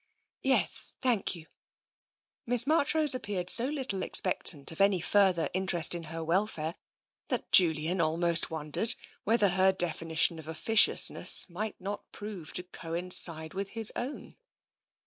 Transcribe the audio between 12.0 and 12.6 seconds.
prove